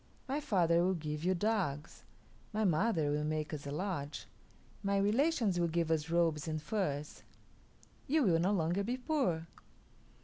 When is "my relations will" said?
4.81-5.67